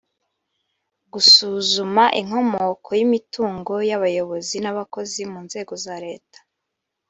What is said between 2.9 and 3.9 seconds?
y imitungo